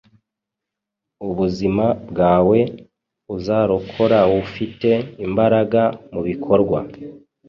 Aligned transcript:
Ubuzima 1.27 1.85
bwawe 2.11 2.57
uzarokoraufite 3.35 4.89
imbaraga 5.25 5.81
mubikorwa 6.13 6.79